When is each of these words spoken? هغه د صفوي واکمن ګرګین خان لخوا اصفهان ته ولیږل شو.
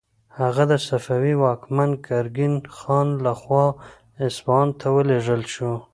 هغه 0.39 0.63
د 0.71 0.73
صفوي 0.87 1.33
واکمن 1.43 1.89
ګرګین 2.07 2.53
خان 2.77 3.07
لخوا 3.25 3.65
اصفهان 4.27 4.69
ته 4.79 4.87
ولیږل 4.95 5.41
شو. 5.53 5.73